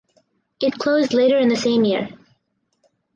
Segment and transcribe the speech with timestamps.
[0.59, 2.09] It closed later in the same year.